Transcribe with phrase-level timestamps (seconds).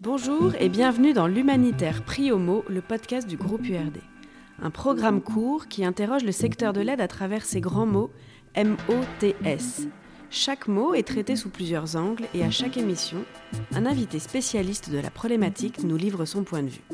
[0.00, 3.98] Bonjour et bienvenue dans l'Humanitaire Prix Homo, le podcast du groupe URD.
[4.60, 8.10] Un programme court qui interroge le secteur de l'aide à travers ces grands mots
[8.54, 9.88] M-O-T-S.
[10.30, 13.24] Chaque mot est traité sous plusieurs angles et à chaque émission,
[13.72, 16.84] un invité spécialiste de la problématique nous livre son point de vue.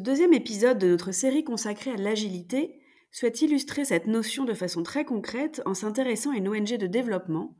[0.00, 2.80] Ce deuxième épisode de notre série consacrée à l'agilité
[3.12, 7.54] souhaite illustrer cette notion de façon très concrète en s'intéressant à une ONG de développement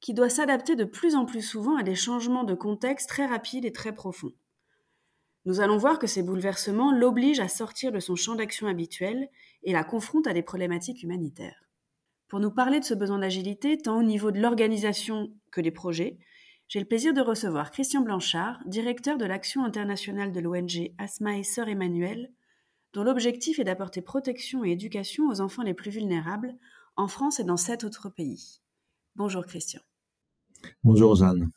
[0.00, 3.64] qui doit s'adapter de plus en plus souvent à des changements de contexte très rapides
[3.64, 4.32] et très profonds.
[5.44, 9.28] Nous allons voir que ces bouleversements l'obligent à sortir de son champ d'action habituel
[9.62, 11.62] et la confrontent à des problématiques humanitaires.
[12.26, 16.18] Pour nous parler de ce besoin d'agilité, tant au niveau de l'organisation que des projets,
[16.68, 21.42] j'ai le plaisir de recevoir Christian Blanchard, directeur de l'action internationale de l'ONG Asma et
[21.42, 22.32] Sœur Emmanuel,
[22.92, 26.54] dont l'objectif est d'apporter protection et éducation aux enfants les plus vulnérables
[26.96, 28.60] en France et dans sept autres pays.
[29.16, 29.80] Bonjour Christian.
[30.82, 31.50] Bonjour Jeanne.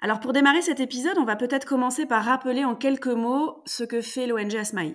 [0.00, 3.84] Alors pour démarrer cet épisode, on va peut-être commencer par rappeler en quelques mots ce
[3.84, 4.94] que fait l'ONG Asmae.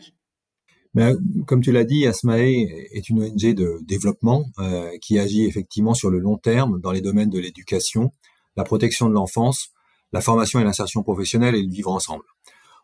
[0.96, 5.94] Ben, comme tu l'as dit, Asmae est une ONG de développement euh, qui agit effectivement
[5.94, 8.12] sur le long terme dans les domaines de l'éducation,
[8.56, 9.70] la protection de l'enfance,
[10.12, 12.24] la formation et l'insertion professionnelle et le vivre ensemble.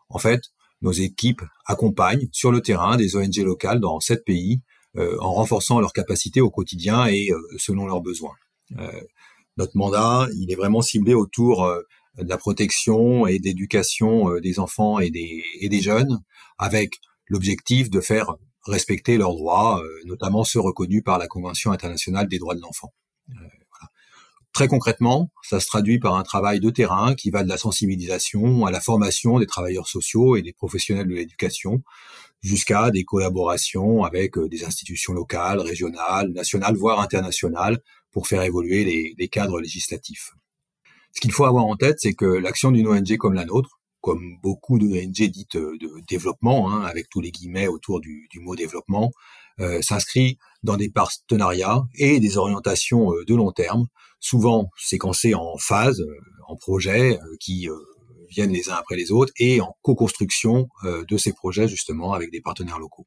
[0.08, 0.42] En fait,
[0.82, 4.60] nos équipes accompagnent sur le terrain des ONG locales dans sept pays
[4.96, 8.34] euh, en renforçant leurs capacités au quotidien et euh, selon leurs besoins.
[8.78, 9.00] Euh,
[9.56, 11.66] notre mandat, il est vraiment ciblé autour
[12.18, 16.22] de la protection et d'éducation des enfants et des, et des jeunes,
[16.58, 16.94] avec
[17.26, 18.34] l'objectif de faire
[18.66, 22.94] respecter leurs droits, notamment ceux reconnus par la Convention internationale des droits de l'enfant.
[24.52, 28.66] Très concrètement, ça se traduit par un travail de terrain qui va de la sensibilisation
[28.66, 31.82] à la formation des travailleurs sociaux et des professionnels de l'éducation,
[32.42, 37.78] jusqu'à des collaborations avec euh, des institutions locales, régionales, nationales, voire internationales,
[38.10, 40.32] pour faire évoluer les, cadres législatifs.
[41.14, 44.36] Ce qu'il faut avoir en tête, c'est que l'action d'une ONG comme la nôtre, comme
[44.42, 49.12] beaucoup d'ONG dites euh, de développement, hein, avec tous les guillemets autour du, mot développement,
[49.80, 53.86] s'inscrit dans des partenariats et des orientations de long terme
[54.22, 56.16] souvent séquencés en phases, euh,
[56.48, 57.74] en projets euh, qui euh,
[58.30, 62.40] viennent les uns après les autres et en co-construction de ces projets justement avec des
[62.40, 63.06] partenaires locaux.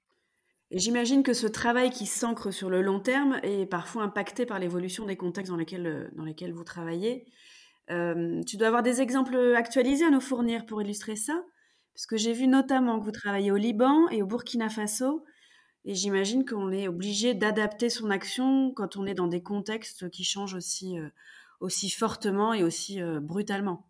[0.70, 5.08] J'imagine que ce travail qui s'ancre sur le long terme est parfois impacté par l'évolution
[5.08, 7.26] des contextes dans lesquels, dans lesquels vous travaillez.
[7.90, 11.42] tu dois avoir des exemples actualisés à nous fournir pour illustrer ça,
[11.96, 15.24] parce que j'ai vu notamment que vous travaillez au Liban et au Burkina Faso,
[15.86, 20.24] et j'imagine qu'on est obligé d'adapter son action quand on est dans des contextes qui
[20.24, 21.08] changent aussi, euh,
[21.60, 23.86] aussi fortement et aussi euh, brutalement.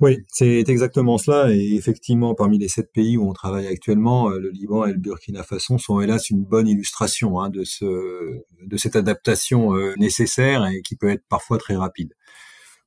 [0.00, 1.52] Oui, c'est exactement cela.
[1.52, 4.98] Et effectivement, parmi les sept pays où on travaille actuellement, euh, le Liban et le
[4.98, 10.80] Burkina Faso sont hélas une bonne illustration hein, de, ce, de cette adaptation nécessaire et
[10.82, 12.14] qui peut être parfois très rapide.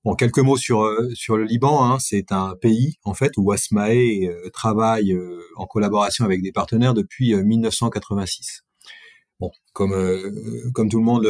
[0.07, 1.83] Bon, quelques mots sur euh, sur le Liban.
[1.83, 1.97] Hein.
[1.99, 6.93] C'est un pays en fait où Asmae euh, travaille euh, en collaboration avec des partenaires
[6.93, 8.61] depuis 1986.
[9.41, 9.91] Bon, comme
[10.73, 11.27] comme tout le monde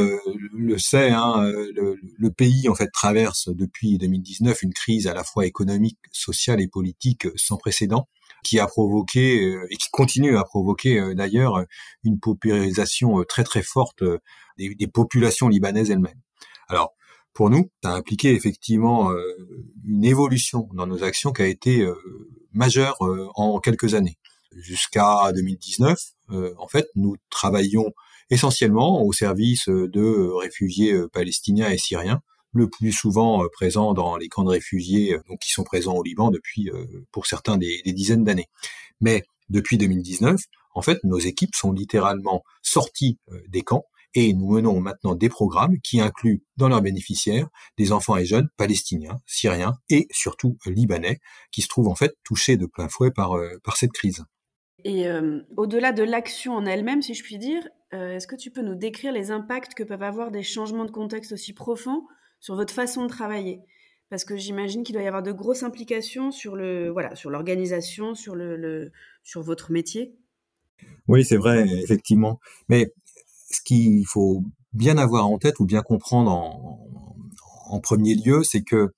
[0.53, 5.23] le, sait, hein, le, le, pays en fait traverse depuis 2019 une crise à la
[5.23, 8.07] fois économique, sociale et politique sans précédent,
[8.43, 11.65] qui a provoqué et qui continue à provoquer d'ailleurs
[12.03, 14.03] une paupérisation très très forte
[14.59, 16.21] des, des populations libanaises elles-mêmes.
[16.69, 16.93] Alors
[17.37, 19.21] pour nous, ça a impliqué effectivement euh,
[19.85, 21.93] une évolution dans nos actions qui a été euh,
[22.51, 24.17] majeure euh, en quelques années.
[24.55, 25.99] Jusqu'à 2019,
[26.57, 27.93] en fait, nous travaillions
[28.31, 32.21] essentiellement au service de réfugiés palestiniens et syriens,
[32.53, 36.71] le plus souvent présents dans les camps de réfugiés, qui sont présents au Liban depuis,
[37.11, 38.47] pour certains, des, des dizaines d'années.
[38.99, 40.41] Mais depuis 2019,
[40.73, 43.85] en fait, nos équipes sont littéralement sorties des camps
[44.19, 48.49] et nous menons maintenant des programmes qui incluent dans leurs bénéficiaires des enfants et jeunes
[48.57, 51.19] palestiniens, syriens et surtout libanais
[51.51, 54.23] qui se trouvent en fait touchés de plein fouet par, euh, par cette crise.
[54.83, 57.61] Et euh, au-delà de l'action en elle-même, si je puis dire,
[57.93, 60.91] euh, est-ce que tu peux nous décrire les impacts que peuvent avoir des changements de
[60.91, 62.01] contexte aussi profonds
[62.39, 63.61] sur votre façon de travailler?
[64.09, 68.15] Parce que j'imagine qu'il doit y avoir de grosses implications sur le voilà sur l'organisation,
[68.15, 68.91] sur le,
[69.21, 70.15] sur votre métier.
[71.07, 72.39] Oui, c'est vrai, effectivement.
[72.69, 72.91] Mais
[73.49, 78.93] ce qu'il faut bien avoir en tête ou bien comprendre en, premier lieu, c'est que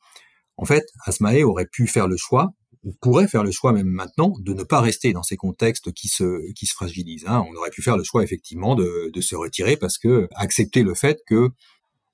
[0.58, 2.54] en fait, Asmae aurait pu faire le choix,
[2.84, 6.08] ou pourrait faire le choix même maintenant, de ne pas rester dans ces contextes qui
[6.08, 6.44] se
[6.74, 7.26] fragilisent.
[7.28, 7.46] Hein.
[7.50, 11.20] On aurait pu faire le choix effectivement de, se retirer parce que accepter le fait
[11.28, 11.50] que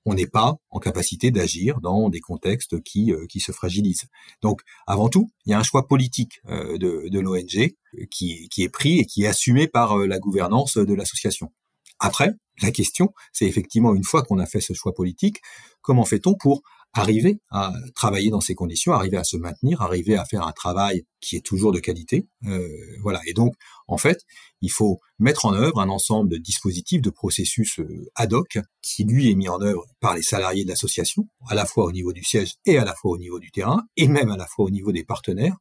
[0.08, 4.06] on n'est pas en capacité d'agir dans des contextes qui, euh, se fragilisent.
[4.40, 7.74] Donc, avant tout, il y a un choix politique euh, de, l'ONG
[8.08, 11.50] qui, qui est pris et qui est assumé par la gouvernance de l'association.
[11.98, 12.30] Après,
[12.62, 15.40] la question, c'est effectivement, une fois qu'on a fait ce choix politique,
[15.82, 16.62] comment fait-on pour
[16.98, 21.04] arriver à travailler dans ces conditions, arriver à se maintenir, arriver à faire un travail
[21.20, 22.26] qui est toujours de qualité.
[22.46, 22.68] Euh,
[23.02, 23.20] voilà.
[23.26, 23.54] Et donc,
[23.86, 24.22] en fait,
[24.62, 29.04] il faut mettre en œuvre un ensemble de dispositifs, de processus euh, ad hoc, qui
[29.04, 32.12] lui est mis en œuvre par les salariés de l'association, à la fois au niveau
[32.12, 34.64] du siège et à la fois au niveau du terrain, et même à la fois
[34.64, 35.56] au niveau des partenaires,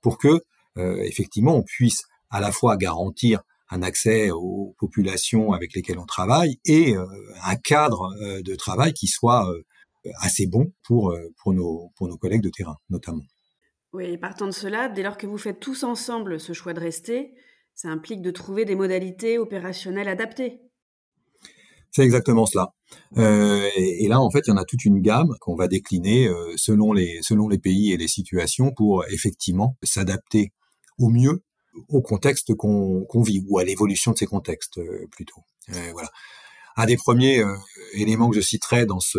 [0.00, 0.40] pour que
[0.76, 6.06] euh, effectivement on puisse à la fois garantir un accès aux populations avec lesquelles on
[6.06, 9.46] travaille et un cadre de travail qui soit
[10.20, 13.24] assez bon pour, euh, pour, nos, pour nos collègues de terrain, notamment.
[13.92, 16.80] Oui, et partant de cela, dès lors que vous faites tous ensemble ce choix de
[16.80, 17.34] rester,
[17.74, 20.60] ça implique de trouver des modalités opérationnelles adaptées.
[21.90, 22.72] C'est exactement cela.
[23.16, 26.28] Euh, et, là, en fait, il y en a toute une gamme qu'on va décliner
[26.28, 30.52] euh, selon, les, selon les pays et les situations pour effectivement s'adapter
[30.98, 31.42] au mieux
[31.88, 34.80] au contexte qu'on vit ou à l'évolution de ces contextes
[35.10, 35.42] plutôt.
[35.92, 36.10] voilà
[36.76, 37.56] un des premiers euh,
[37.92, 39.18] éléments que je citerai dans, ce,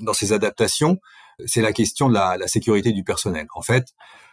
[0.00, 0.98] dans ces adaptations,
[1.46, 3.46] c'est la question de la, la, sécurité du personnel.
[3.54, 3.88] En fait,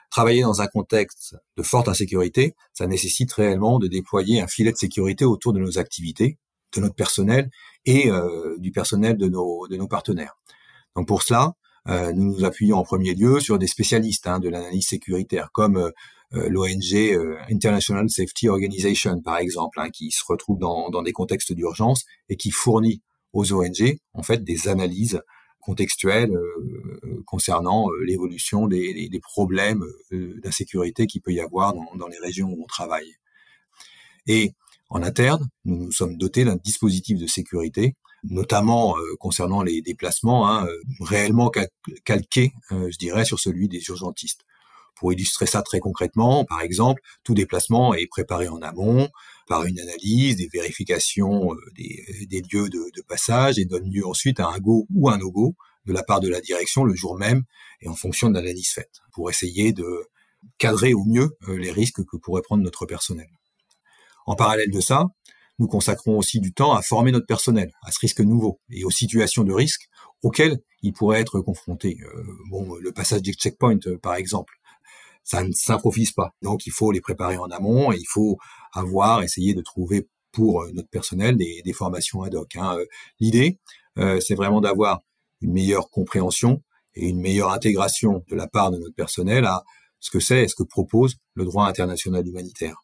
[0.09, 4.77] travailler dans un contexte de forte insécurité, ça nécessite réellement de déployer un filet de
[4.77, 6.37] sécurité autour de nos activités,
[6.75, 7.49] de notre personnel
[7.85, 10.37] et euh, du personnel de nos, de nos partenaires.
[10.95, 11.53] Donc pour cela,
[11.87, 15.77] euh, nous nous appuyons en premier lieu sur des spécialistes hein, de l'analyse sécuritaire, comme
[15.77, 15.91] euh,
[16.31, 22.05] l'ONG euh, International Safety Organization, par exemple, hein, qui se retrouve dans, des contextes d'urgence
[22.29, 23.01] et qui fournit
[23.33, 25.21] aux ONG en fait des analyses
[25.59, 32.49] contextuelles euh, concernant l'évolution des, problèmes d'insécurité qu'il peut y avoir dans, dans, les régions
[32.49, 33.15] où on travaille.
[34.27, 34.53] Et
[34.89, 40.67] en interne, nous nous sommes dotés d'un dispositif de sécurité, notamment concernant les déplacements, hein,
[40.99, 41.51] réellement
[42.03, 44.41] calqué, je dirais, sur celui des urgentistes.
[44.99, 49.09] Pour illustrer ça très concrètement, par exemple, tout déplacement est préparé en amont
[49.47, 54.49] par une analyse, des vérifications euh, des, lieux de, passage et donne lieu ensuite à
[54.49, 55.55] un go ou un no-go
[55.85, 57.43] de la part de la direction le jour même
[57.79, 59.87] et en fonction de l'analyse faite pour essayer de
[60.57, 63.29] cadrer au mieux euh, les risques que pourrait prendre notre personnel.
[64.25, 65.05] En parallèle de ça,
[65.59, 68.91] nous consacrons aussi du temps à former notre personnel à ce risque nouveau et aux
[68.91, 69.87] situations de risque
[70.23, 71.97] auxquelles il pourrait être confronté.
[72.03, 74.58] Euh, bon, le passage des checkpoints, par exemple,
[75.29, 76.31] ça ne s'improvise pas.
[76.41, 78.37] Donc il faut les préparer en amont et il faut
[78.73, 82.55] avoir, essayer de trouver pour euh, notre personnel des, des formations ad hoc.
[82.55, 82.77] Hein.
[82.79, 82.85] Euh,
[83.19, 83.59] l'idée,
[83.99, 85.01] euh, c'est vraiment d'avoir
[85.41, 86.63] une meilleure compréhension
[86.95, 89.63] et une meilleure intégration de la part de notre personnel à
[89.99, 92.77] ce que c'est et ce que propose le droit international humanitaire.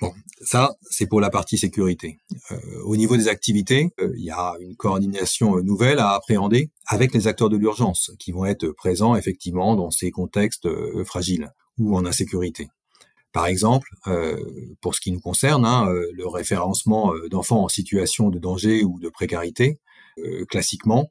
[0.00, 0.12] Bon,
[0.44, 2.18] ça, c'est pour la partie sécurité.
[2.50, 7.28] Euh, au niveau des activités, il y a une coordination nouvelle à appréhender avec les
[7.28, 10.68] acteurs de l'urgence qui vont être présents effectivement dans ces contextes
[11.04, 12.68] fragiles ou en insécurité.
[13.32, 14.36] Par exemple, euh,
[14.80, 18.84] pour ce qui nous concerne, hein, euh, le référencement euh, d'enfants en situation de danger
[18.84, 19.78] ou de précarité,
[20.50, 21.10] classiquement,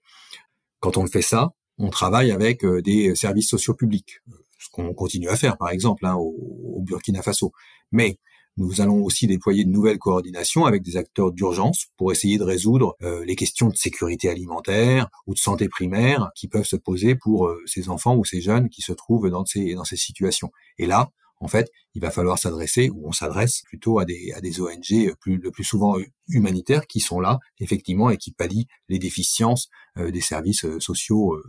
[0.79, 4.19] quand on fait ça, on travaille avec des services sociaux publics,
[4.59, 7.51] ce qu'on continue à faire, par exemple, hein, au, Burkina Faso.
[7.91, 8.19] Mais
[8.57, 12.95] nous allons aussi déployer de nouvelles coordinations avec des acteurs d'urgence pour essayer de résoudre
[13.01, 17.48] euh, les questions de sécurité alimentaire ou de santé primaire qui peuvent se poser pour
[17.48, 20.51] euh, ces enfants ou ces jeunes qui se trouvent dans ces, dans ces situations.
[20.77, 24.42] Et là, en fait, il va falloir s'adresser, ou on s'adresse plutôt à des, à
[24.42, 25.95] des ONG plus, le plus souvent
[26.28, 31.42] humanitaires qui sont là, effectivement, et qui pallient les déficiences euh, des services sociaux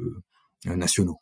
[0.65, 1.19] nationaux.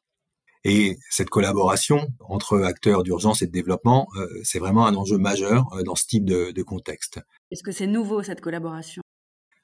[0.64, 5.66] Et cette collaboration entre acteurs d'urgence et de développement, euh, c'est vraiment un enjeu majeur
[5.72, 7.18] euh, dans ce type de, de contexte.
[7.50, 9.02] Est-ce que c'est nouveau cette collaboration?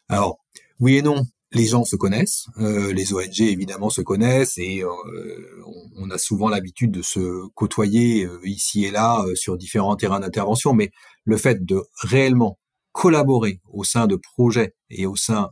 [0.09, 0.39] Alors,
[0.81, 1.25] oui et non.
[1.53, 6.91] Les gens se connaissent, euh, les ONG évidemment se connaissent et on, a souvent l'habitude
[6.91, 10.91] de se côtoyer ici et là sur différents terrains d'intervention, mais
[11.25, 12.59] le fait de réellement
[12.93, 15.51] collaborer au sein de projets et au sein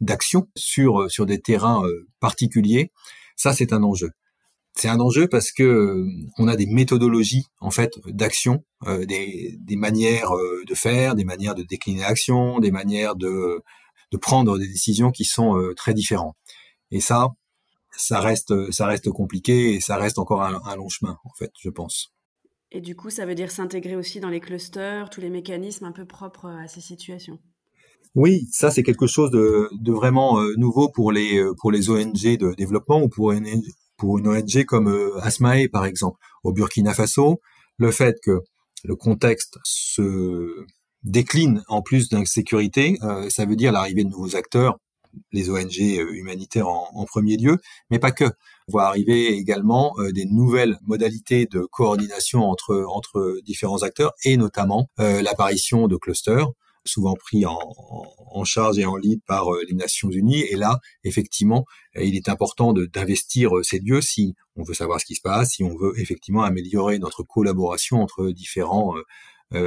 [0.00, 1.82] d'actions sur, sur des terrains
[2.20, 2.92] particuliers,
[3.36, 4.10] ça c'est un enjeu
[4.76, 6.06] c'est un enjeu parce que euh,
[6.38, 11.24] on a des méthodologies en fait d'action, euh, des, des, manières euh, de faire, des
[11.24, 13.62] manières de décliner l'action, des manières de,
[14.10, 16.36] de prendre des décisions qui sont très différentes.
[16.90, 17.28] Et ça,
[17.96, 21.52] ça reste, ça reste compliqué et ça reste encore un, un, long chemin en fait,
[21.60, 22.12] je pense.
[22.72, 25.92] Et du coup, ça veut dire s'intégrer aussi dans les clusters, tous les mécanismes un
[25.92, 27.38] peu propres à ces situations?
[28.16, 32.54] Oui, ça c'est quelque chose de, de vraiment nouveau pour les pour les ONG de
[32.54, 33.32] développement ou pour
[33.96, 37.40] pour une ONG comme euh, Asmae par exemple au Burkina Faso,
[37.78, 38.40] le fait que
[38.84, 40.64] le contexte se
[41.02, 44.78] décline en plus d'insécurité, euh, ça veut dire l'arrivée de nouveaux acteurs
[45.30, 47.58] les ONG humanitaires en, premier lieu,
[47.88, 48.24] mais pas que.
[48.66, 54.88] On va arriver également des nouvelles modalités de coordination entre entre différents acteurs et notamment
[54.98, 56.48] l'apparition de clusters
[56.84, 57.58] souvent pris en,
[58.18, 60.42] en, charge et en lead par euh, les Nations Unies.
[60.42, 61.64] Et là, effectivement,
[61.96, 65.22] euh, il est important d'investir euh, ces lieux si on veut savoir ce qui se
[65.22, 68.94] passe, si on veut effectivement améliorer notre collaboration entre différents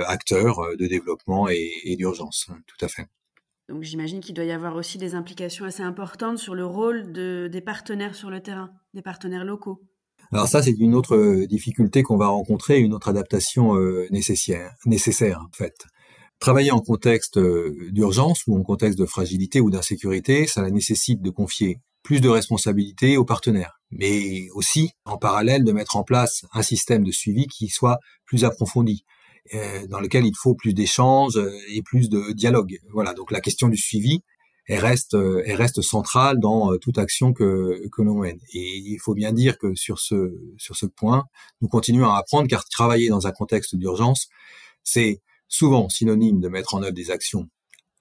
[0.07, 2.49] acteurs de développement et, et d'urgence.
[2.65, 3.05] Tout à fait.
[3.69, 7.49] Donc j'imagine qu'il doit y avoir aussi des implications assez importantes sur le rôle de,
[7.49, 9.81] des partenaires sur le terrain, des partenaires locaux.
[10.33, 13.75] Alors ça, c'est une autre difficulté qu'on va rencontrer, une autre adaptation
[14.09, 15.85] nécessaire, nécessaire en fait.
[16.39, 21.31] Travailler en contexte euh, d'urgence ou en contexte de fragilité ou d'insécurité, ça nécessite de
[21.31, 26.61] confier plus de responsabilités aux partenaires, mais aussi en parallèle de mettre en place un
[26.61, 29.03] système de suivi qui soit plus approfondi,
[29.55, 32.77] euh, dans lequel il faut plus d'échanges euh, et plus de dialogue.
[32.93, 34.21] Voilà, donc la question du suivi,
[34.67, 38.39] elle reste, elle reste centrale dans toute action que, que l'on mène.
[38.53, 41.23] Et il faut bien dire que sur ce, sur ce point,
[41.61, 44.27] nous continuons à apprendre car travailler dans un contexte d'urgence,
[44.83, 47.49] c'est souvent synonyme de mettre en œuvre des actions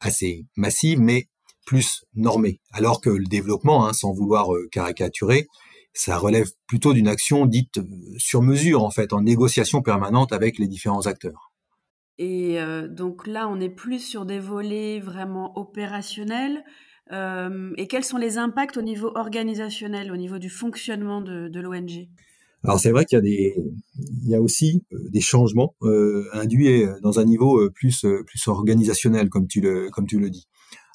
[0.01, 1.29] assez massives, mais
[1.67, 2.61] plus normées.
[2.73, 5.49] Alors que le développement, hein, sans vouloir euh, caricaturer,
[5.93, 7.85] ça relève plutôt d'une action dite euh,
[8.19, 11.53] sur mesure, en fait, en négociation permanente avec les différents acteurs.
[12.19, 16.65] Et euh, donc là, on est plus sur des volets vraiment opérationnels.
[17.11, 22.09] et quels sont les impacts au niveau organisationnel, au niveau du fonctionnement de l'ONG
[22.67, 23.55] alors c'est vrai qu'il y a des,
[24.25, 28.49] il y a aussi euh, des changements euh, induits euh, dans un niveau plus plus
[28.49, 30.49] organisationnel, comme tu le comme tu le dis.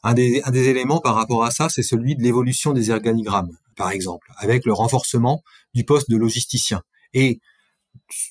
[0.04, 3.58] Un des, un des éléments par rapport à ça, c'est celui de l'évolution des organigrammes,
[3.78, 6.82] par exemple, avec le renforcement du poste de logisticien
[7.14, 7.40] et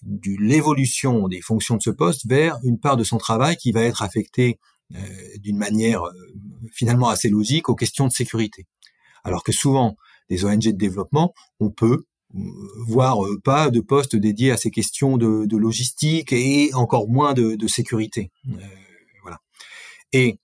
[0.03, 3.83] de l'évolution des fonctions de ce poste vers une part de son travail qui va
[3.83, 4.59] être affectée
[5.39, 6.03] d'une manière
[6.73, 8.67] finalement assez logique aux questions de sécurité.
[9.23, 9.97] Alors que souvent,
[10.29, 15.17] des ONG de développement, on peut voire euh, pas de poste dédié à ces questions
[15.17, 18.31] de, logistique et encore moins de, sécurité.
[18.49, 18.53] Euh,
[19.23, 19.39] voilà.
[20.13, 20.39] Et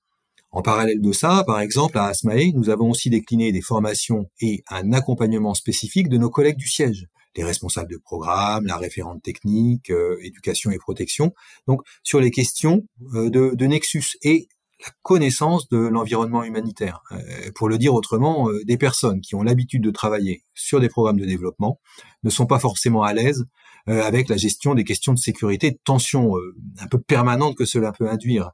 [0.51, 4.63] en parallèle de ça, par exemple, à Asmae, nous avons aussi décliné des formations et
[4.69, 9.91] un accompagnement spécifique de nos collègues du siège, les responsables de programme, la référente technique,
[9.91, 11.35] euh, éducation et protection,
[11.67, 14.17] donc sur les questions de Nexus.
[14.23, 14.49] Et
[14.81, 17.03] la connaissance de l'environnement humanitaire.
[17.13, 20.89] Euh, pour le dire autrement, euh, des personnes qui ont l'habitude de travailler sur des
[20.89, 21.81] programmes de développement
[22.23, 23.47] ne sont pas forcément à l'aise
[23.89, 26.35] euh, avec la gestion des questions de sécurité, de tension
[26.79, 28.51] un peu permanente que cela peut induire.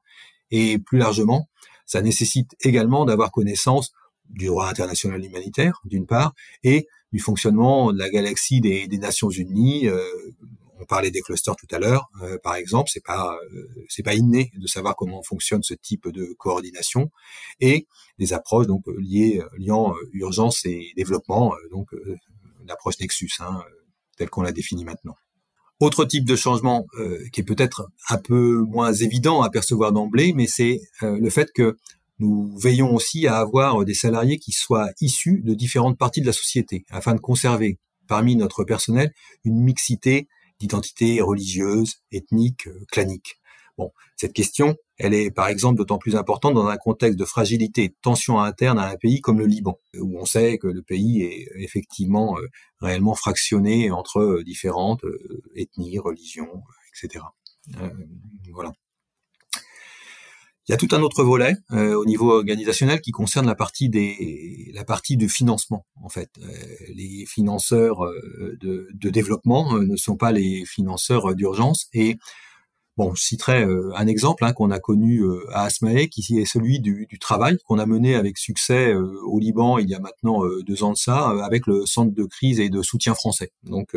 [0.50, 1.48] Et plus largement,
[1.86, 3.92] ça nécessite également d'avoir connaissance
[4.28, 9.88] du droit international humanitaire, d'une part, et du fonctionnement de la galaxie des Nations Unies,
[10.82, 14.50] on parlait des clusters tout à l'heure, euh, par exemple, c'est pas euh, pas inné
[14.56, 17.10] de savoir comment fonctionne ce type de coordination
[17.60, 17.86] et
[18.18, 21.90] des approches donc liées liant euh, urgence et développement, donc
[22.66, 23.62] l'approche Nexus, hein,
[24.16, 25.14] telle qu'on l'a définie maintenant.
[25.78, 26.86] Autre type de changement
[27.32, 31.76] qui est peut-être un peu moins évident à percevoir d'emblée, mais c'est le fait que
[32.18, 36.32] nous veillons aussi à avoir des salariés qui soient issus de différentes parties de la
[36.32, 39.12] société, afin de conserver parmi notre personnel
[39.44, 40.28] une mixité
[40.62, 43.36] d'identité religieuse, ethnique, euh, clanique.
[43.76, 47.88] Bon, cette question, elle est par exemple d'autant plus importante dans un contexte de fragilité
[47.88, 51.22] de tension interne à un pays comme le Liban, où on sait que le pays
[51.22, 52.46] est effectivement euh,
[52.80, 55.04] réellement fractionné entre euh, différentes
[55.56, 56.62] ethnies, religions,
[56.94, 57.24] etc.
[58.52, 58.72] voilà.
[60.68, 63.88] Il y a tout un autre volet euh, au niveau organisationnel qui concerne la partie
[63.88, 64.72] des
[65.10, 66.30] de financement en fait.
[66.40, 66.52] Euh,
[66.94, 72.16] les financeurs euh, de, de, développement ne sont pas les financeurs d'urgence et
[72.98, 76.44] Bon, je citerai euh, un exemple hein, qu'on a connu euh, à Asmae, qui est
[76.44, 80.42] celui du, travail qu'on a mené avec succès euh, au Liban il y a maintenant
[80.66, 83.96] deux ans de ça, avec le Centre de crise et de soutien français, donc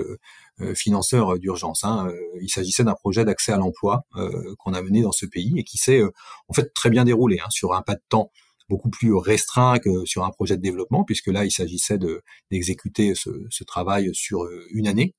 [0.75, 1.83] financeur d'urgence.
[1.83, 2.09] Hein.
[2.41, 4.05] Il s'agissait d'un projet d'accès à l'emploi
[4.59, 6.01] qu'on a mené dans ce pays et qui s'est
[6.47, 8.31] en fait très bien déroulé hein, sur un pas de temps
[8.69, 12.21] beaucoup plus restreint que sur un projet de développement, puisque là, il s'agissait de,
[12.51, 15.13] d'exécuter ce, ce, travail sur une année.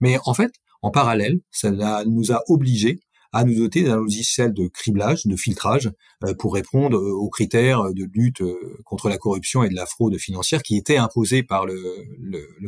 [0.00, 1.70] Mais en fait, en parallèle, ça
[2.04, 3.00] nous a obligés
[3.36, 5.90] à nous doter d'un logiciel de criblage, de filtrage,
[6.24, 9.84] euh, pour répondre euh, aux critères de lutte euh, contre la corruption et de la
[9.84, 11.74] fraude financière qui étaient imposés par le,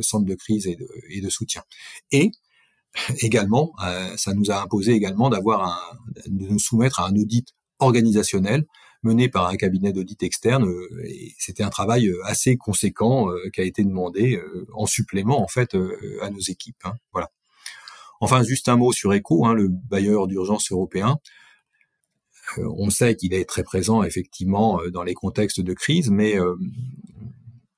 [0.01, 0.77] centre de crise et
[1.21, 1.63] de, soutien.
[2.11, 2.31] Et
[3.21, 3.73] également,
[4.15, 7.47] ça nous a imposé également d'avoir de nous soumettre à un audit
[7.79, 8.65] organisationnel
[9.03, 10.67] mené par un cabinet d'audit externe.
[11.05, 14.41] Et c'était un travail assez conséquent qui a été demandé
[14.73, 15.75] en supplément en fait
[16.21, 16.83] à nos équipes.
[16.85, 16.93] Hein.
[17.11, 17.29] Voilà.
[18.19, 21.17] Enfin, juste un mot sur ECHO, hein, le bailleur d'urgence européen.
[22.57, 26.35] on sait qu'il est très présent effectivement dans les contextes de crise, mais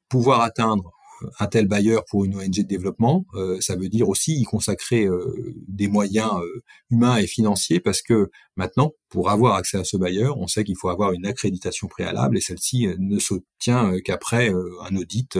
[0.09, 0.91] pouvoir atteindre
[1.39, 5.05] un tel bailleur pour une ONG de développement, euh, ça veut dire aussi y consacrer
[5.05, 9.97] euh, des moyens euh, humains et financiers parce que maintenant, pour avoir accès à ce
[9.97, 14.95] bailleur, on sait qu'il faut avoir une accréditation préalable et celle-ci ne s'obtient qu'après un
[14.95, 15.37] audit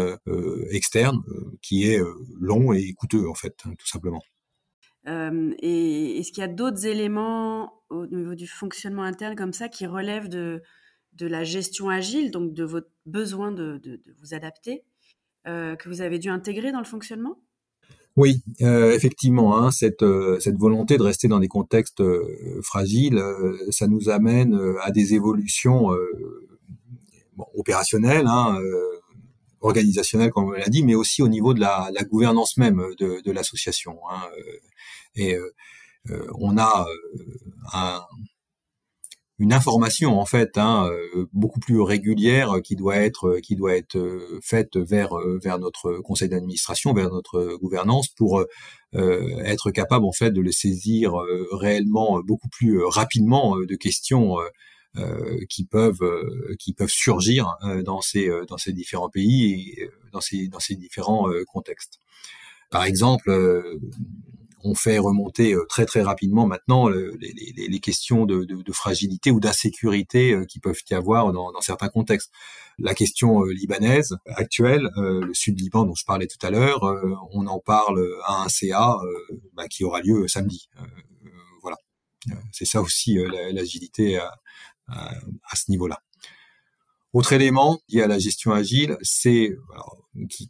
[0.72, 1.22] externe
[1.62, 2.01] qui est
[2.39, 4.22] long et coûteux en fait, hein, tout simplement.
[5.08, 9.86] Et est-ce qu'il y a d'autres éléments au niveau du fonctionnement interne comme ça qui
[9.86, 10.62] relèvent de,
[11.13, 14.84] de la gestion agile, donc de votre besoin de, de vous adapter
[15.48, 17.39] euh, que vous avez dû intégrer dans le fonctionnement?
[18.15, 22.03] Oui, euh, effectivement, hein, cette, euh, cette volonté de rester dans des contextes
[22.62, 23.22] fragiles,
[23.70, 25.89] ça nous amène à des évolutions
[27.55, 28.60] opérationnelles, hein,
[29.61, 33.31] organisationnelles, comme on l'a dit, mais aussi au niveau de la, gouvernance même de, de
[33.31, 33.97] l'association.
[34.11, 34.21] Hein,
[35.15, 35.37] et
[36.39, 36.85] on a
[37.73, 38.01] un,
[39.41, 43.97] une information en fait hein, euh, beaucoup plus régulière qui doit être qui doit être
[43.97, 48.45] euh, faite vers euh, vers notre conseil d'administration, vers notre gouvernance pour
[48.93, 51.13] être capable en fait de le saisir
[51.53, 54.35] réellement beaucoup plus rapidement de questions
[55.50, 56.03] qui peuvent
[56.60, 57.55] qui peuvent surgir
[57.86, 62.00] dans ces dans ces différents pays et dans ces dans ces différents contextes.
[62.69, 63.31] Par exemple,
[64.63, 70.45] on fait remonter euh, très très rapidement maintenant les, questions de, fragilité ou d'insécurité euh,
[70.45, 72.31] qui peuvent y avoir dans, certains contextes.
[72.79, 76.81] La question euh, libanaise actuelle, le sud Liban dont je parlais tout à l'heure,
[77.31, 78.98] on en parle à un CA
[79.53, 80.69] bah, qui aura lieu samedi.
[81.62, 81.77] voilà,
[82.51, 83.17] c'est ça aussi
[83.51, 84.31] l'agilité à
[85.53, 86.00] ce niveau-là.
[87.13, 89.51] Autre élément lié à la gestion agile, c'est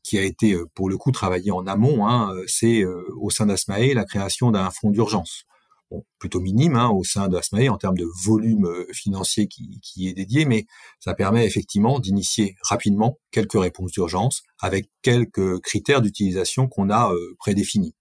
[0.04, 3.30] qui, a été euh, pour le coup travaillé en amont, hein, euh, c'est euh, au
[3.30, 5.44] sein d'Asmae la création d'un fonds d'urgence.
[5.90, 10.46] Bon, plutôt minime hein, au sein d'Asmae en termes de volume financier qui, est dédié,
[10.46, 10.66] mais
[11.00, 17.94] ça permet effectivement d'initier rapidement quelques réponses d'urgence avec quelques critères d'utilisation qu'on a prédéfinis.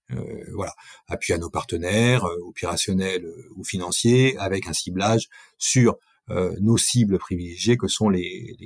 [0.55, 0.73] voilà,
[1.09, 5.29] appui à nos partenaires, opérationnels ou financiers, avec un ciblage
[5.59, 6.10] sur euh,
[6.61, 8.57] nos cibles privilégiées que sont les,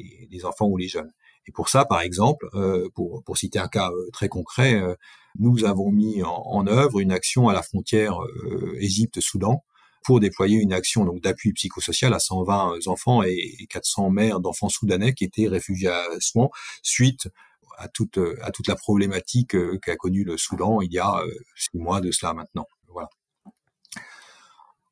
[0.44, 1.12] enfants ou les jeunes.
[1.46, 4.80] Et pour ça, par exemple, euh, pour, citer un cas euh, très concret,
[5.38, 8.16] nous avons mis en, œuvre une action à la frontière
[8.78, 9.64] Égypte-Soudan
[10.04, 15.14] pour déployer une action donc d'appui psychosocial à 120 enfants et 400 mères d'enfants soudanais
[15.14, 16.50] qui étaient réfugiés à Soudan
[16.82, 17.28] suite
[17.78, 21.20] à toute, à toute la problématique qu'a connue le Soudan il y a
[21.56, 22.66] six mois de cela maintenant.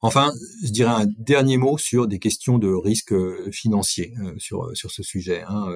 [0.04, 0.32] Enfin,
[0.64, 4.74] je dirais un dernier mot sur des questions de risque euh, financier euh, sur, euh,
[4.74, 5.44] sur ce sujet.
[5.46, 5.68] Hein.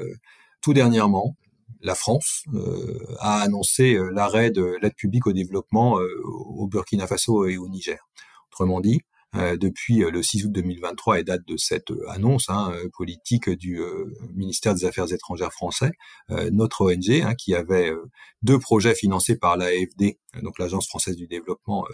[0.61, 1.37] Tout dernièrement,
[1.81, 2.43] la France
[3.21, 7.99] a annoncé l'arrêt de l'aide publique au développement au Burkina Faso et au Niger.
[8.51, 9.03] Autrement dit,
[9.37, 13.81] depuis euh, le 6 août 2023 et date de cette euh, annonce hein, politique du
[14.35, 15.93] ministère des Affaires étrangères français,
[16.53, 17.93] notre ONG, hein, qui avait
[18.43, 21.87] deux projets financés par l'AFD, donc l'Agence française du développement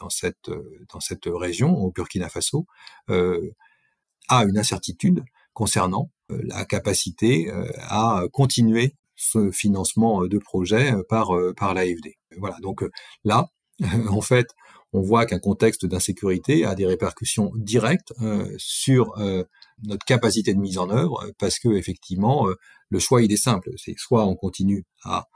[0.00, 0.50] dans cette
[0.92, 2.66] dans cette région au Burkina Faso,
[3.08, 12.16] a une incertitude concernant la capacité à continuer ce financement de projet par par l'AFD.
[12.38, 12.84] Voilà, donc
[13.24, 13.48] là,
[14.08, 14.48] en fait,
[14.92, 19.42] on voit qu'un contexte d'insécurité a des répercussions directes euh, sur euh,
[19.84, 22.54] notre capacité de mise en œuvre, parce que effectivement, euh,
[22.90, 25.28] le choix il est simple, c'est soit on continue à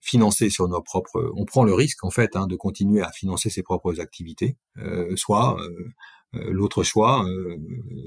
[0.00, 3.50] financer sur nos propres, on prend le risque en fait hein, de continuer à financer
[3.50, 4.56] ses propres activités,
[5.14, 5.56] soit
[6.32, 7.24] l'autre choix,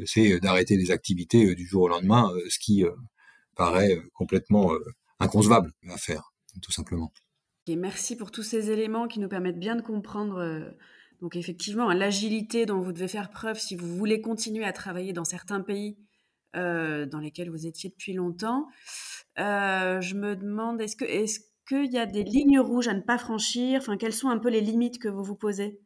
[0.05, 2.83] c'est d'arrêter les activités du jour au lendemain, ce qui
[3.55, 4.73] paraît complètement
[5.21, 7.13] inconcevable à faire, tout simplement.
[7.67, 10.75] Et merci pour tous ces éléments qui nous permettent bien de comprendre
[11.21, 15.25] donc effectivement, l'agilité dont vous devez faire preuve si vous voulez continuer à travailler dans
[15.25, 15.97] certains pays
[16.55, 18.67] euh, dans lesquels vous étiez depuis longtemps.
[19.39, 23.01] Euh, je me demande, est-ce que est-ce qu'il y a des lignes rouges à ne
[23.01, 23.79] pas franchir?
[23.81, 25.79] Enfin, quelles sont un peu les limites que vous vous posez?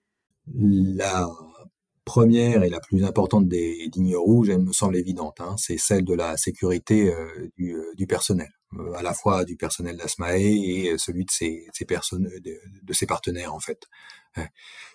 [2.09, 6.03] Première et la plus importante des lignes rouges, elle me semble évidente, hein, c'est celle
[6.03, 8.49] de la sécurité euh, du, du, personnel,
[8.95, 13.59] à la fois du personnel d'Asmae et celui de ses, personnes, de, ses partenaires en
[13.59, 13.83] fait.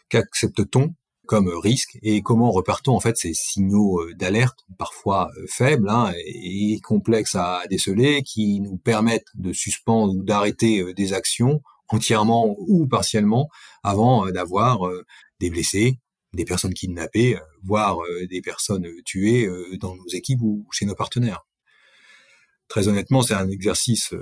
[0.09, 0.95] Qu'accepte-t-on
[1.27, 6.13] comme risque et comment repartons en fait ces signaux euh, d'alerte parfois euh, faibles hein,
[6.27, 12.55] et complexes à déceler qui nous permettent de suspendre ou d'arrêter euh, des actions entièrement
[12.59, 13.49] ou partiellement
[13.83, 14.89] avant d'avoir
[15.39, 16.01] des blessés,
[16.35, 21.47] des personnes kidnappées, voire des personnes tuées dans nos équipes ou chez nos partenaires.
[22.69, 24.15] Très honnêtement, c'est un exercice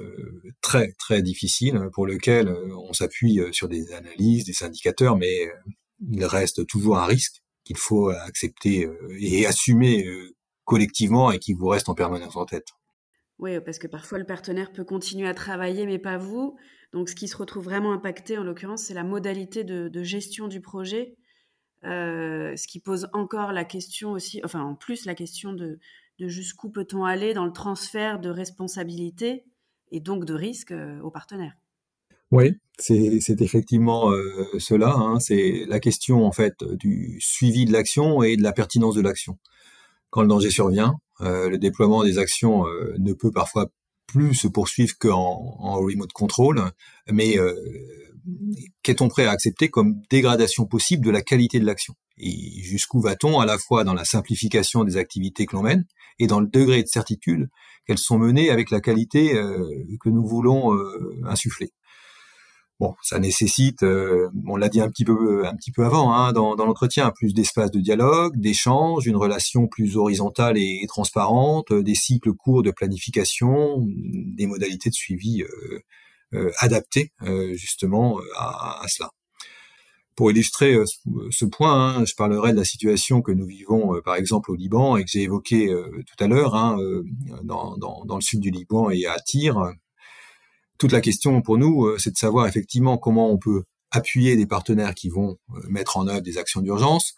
[0.61, 5.51] très très difficile hein, pour lequel on s'appuie sur des analyses, des indicateurs, mais
[6.11, 10.05] il reste toujours un risque qu'il faut accepter et assumer
[10.65, 12.69] collectivement et qui vous reste en permanence en tête.
[13.39, 16.57] Oui, parce que parfois le partenaire peut continuer à travailler, mais pas vous.
[16.93, 20.61] Donc ce qui se retrouve vraiment impacté, en l'occurrence, c'est la modalité de, gestion du
[20.61, 21.17] projet,
[21.85, 25.79] euh, ce qui pose encore la question aussi, enfin en plus la question de,
[26.19, 29.45] jusqu'où peut-on aller dans le transfert de responsabilité
[29.91, 31.55] et donc de risque euh, au partenaire.
[32.31, 34.95] Oui, c'est effectivement euh, cela.
[34.95, 35.19] Hein.
[35.21, 39.39] c'est la question en fait du suivi de l'action et de la pertinence de l'action.
[40.11, 42.65] Quand le danger survient, le déploiement des actions
[42.99, 43.71] ne peut parfois
[44.07, 46.63] plus se poursuivre qu'en en remote control,
[47.11, 47.37] mais
[48.83, 51.95] qu'est-on prêt à accepter comme dégradation possible de la qualité de l'action?
[52.19, 55.85] Et jusqu'où va-t-on à la fois dans la simplification des activités que l'on mène
[56.19, 57.49] et dans le degré de certitude
[57.87, 59.65] qu'elles sont menées avec la qualité euh,
[60.01, 61.73] que nous voulons euh, insuffler?
[62.81, 65.45] Bon, ça nécessite, euh, on l'a dit un petit peu,
[65.85, 71.73] avant, hein, dans, l'entretien, plus d'espace de dialogue, d'échange, une relation plus horizontale et, transparente,
[71.73, 75.45] des cycles courts de planification, des modalités de suivi
[76.35, 77.13] euh, adaptées
[77.53, 79.11] justement à, cela.
[80.15, 80.77] Pour illustrer
[81.31, 84.97] ce point, hein, je parlerai de la situation que nous vivons, par exemple, au Liban
[84.97, 86.77] et que j'ai évoqué tout à l'heure, hein,
[87.43, 89.73] dans, dans, dans, le sud du Liban et à Tyr,
[90.83, 94.47] toute la question pour nous, euh, c'est de savoir effectivement comment on peut appuyer des
[94.47, 97.15] partenaires qui vont euh, mettre en œuvre des actions d'urgence,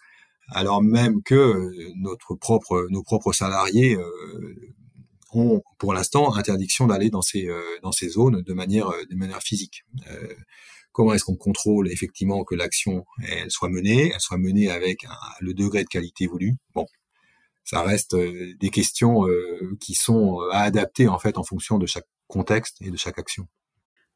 [0.49, 3.97] alors même que euh, notre propre, nos propres salariés
[5.37, 7.49] ont pour l'instant interdiction d'aller dans ces
[7.81, 9.83] dans ces zones de manière de manière physique.
[10.91, 15.05] comment est-ce qu'on contrôle effectivement que l'action elle soit menée, elle soit menée avec
[15.39, 16.55] le degré de qualité voulu?
[16.73, 16.85] Bon,
[17.63, 19.25] ça reste des questions
[19.79, 23.47] qui sont à adapter en fait en fonction de chaque contexte et de chaque action.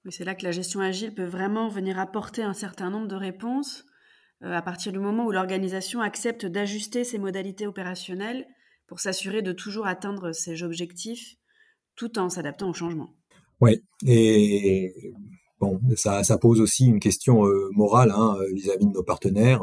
[0.09, 3.85] c'est là que la gestion agile peut vraiment venir apporter un certain nombre de réponses
[4.43, 8.47] euh, à partir du moment où l'organisation accepte d'ajuster ses modalités opérationnelles
[8.89, 11.35] pour s'assurer de toujours atteindre ses objectifs
[11.95, 13.15] tout en s'adaptant au changement.
[13.61, 14.93] Oui, et
[15.59, 19.61] bon, ça, pose aussi une question euh, morale hein, vis-à-vis de nos partenaires.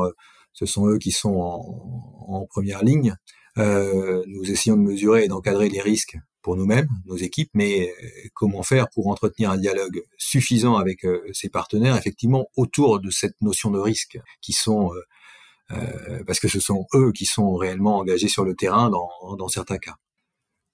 [0.52, 3.14] Ce sont eux qui sont en, première ligne.
[3.58, 8.08] Euh, nous essayons de mesurer et d'encadrer les risques pour nous-mêmes, nos équipes, mais euh,
[8.32, 13.34] comment faire pour entretenir un dialogue suffisant avec euh, ces partenaires, effectivement, autour de cette
[13.40, 15.00] notion de risque, qui sont, euh,
[16.26, 19.96] parce que ce sont eux qui sont réellement engagés sur le terrain dans, certains cas.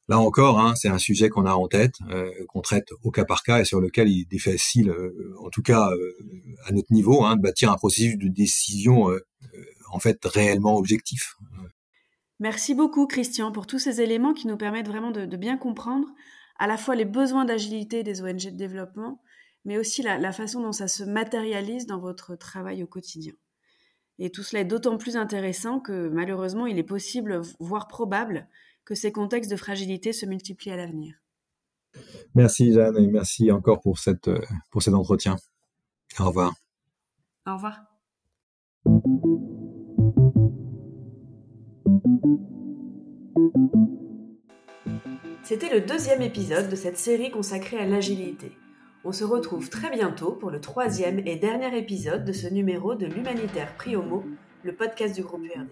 [0.09, 1.95] Là encore, hein, c'est un sujet qu'on a en tête,
[2.49, 4.95] qu'on traite au cas par cas et sur lequel il est facile,
[5.41, 5.89] en tout cas
[6.67, 9.11] à notre niveau, hein, de bâtir un processus de décision
[9.93, 11.37] en fait réellement objectif.
[12.43, 16.09] Merci beaucoup Christian pour tous ces éléments qui nous permettent vraiment de, bien comprendre
[16.59, 19.23] à la fois les besoins d'agilité des ONG de développement,
[19.65, 23.33] mais aussi la, façon dont ça se matérialise dans votre travail au quotidien.
[24.19, 28.49] Et tout cela est d'autant plus intéressant que malheureusement il est possible, voire probable,
[28.85, 31.15] que ces contextes de fragilité se multiplient à l'avenir.
[32.35, 34.31] Merci Jeanne et merci encore pour, cette,
[34.71, 35.37] pour cet entretien.
[36.19, 36.55] Au revoir.
[37.47, 37.81] Au revoir.
[45.43, 48.53] C'était le deuxième épisode de cette série consacrée à l'agilité.
[49.05, 53.07] On se retrouve très bientôt pour le troisième et dernier épisode de ce numéro de
[53.07, 54.25] l'Humanitaire Prix Homo,
[54.63, 55.71] le podcast du groupe URD.